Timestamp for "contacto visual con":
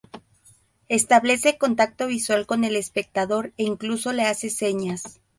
1.59-2.63